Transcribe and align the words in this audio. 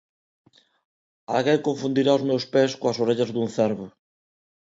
Alguén 1.35 1.65
confundirá 1.67 2.11
os 2.17 2.23
meus 2.29 2.45
pés 2.53 2.71
coas 2.79 2.99
orellas 3.03 3.31
dun 3.31 3.47
cervo. 3.57 3.85